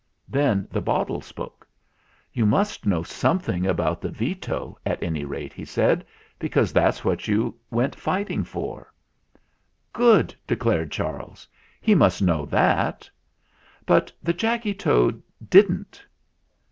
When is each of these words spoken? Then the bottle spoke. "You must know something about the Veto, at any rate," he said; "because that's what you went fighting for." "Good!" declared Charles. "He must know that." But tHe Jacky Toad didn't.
Then 0.27 0.67
the 0.71 0.81
bottle 0.81 1.21
spoke. 1.21 1.67
"You 2.33 2.43
must 2.47 2.87
know 2.87 3.03
something 3.03 3.67
about 3.67 4.01
the 4.01 4.09
Veto, 4.09 4.79
at 4.83 5.03
any 5.03 5.25
rate," 5.25 5.53
he 5.53 5.63
said; 5.63 6.03
"because 6.39 6.73
that's 6.73 7.05
what 7.05 7.27
you 7.27 7.53
went 7.69 7.93
fighting 7.93 8.43
for." 8.43 8.91
"Good!" 9.93 10.33
declared 10.47 10.91
Charles. 10.91 11.47
"He 11.81 11.93
must 11.93 12.19
know 12.19 12.47
that." 12.47 13.07
But 13.85 14.11
tHe 14.25 14.37
Jacky 14.37 14.73
Toad 14.73 15.21
didn't. 15.47 16.03